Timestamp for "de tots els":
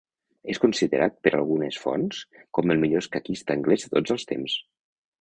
3.89-4.31